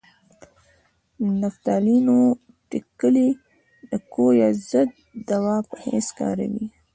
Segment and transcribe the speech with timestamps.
[1.21, 2.17] د نفتالینو
[2.69, 3.29] ټېکلې
[3.89, 4.89] د کویه ضد
[5.29, 6.65] دوا په حیث کاروي.